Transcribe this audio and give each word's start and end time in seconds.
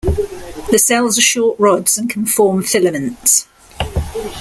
The 0.71 0.79
cells 0.79 1.19
are 1.19 1.21
short 1.21 1.59
rods 1.59 1.95
and 1.95 2.09
can 2.09 2.25
form 2.25 2.63
filaments. 2.63 3.47